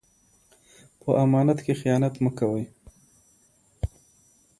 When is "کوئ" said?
2.37-2.65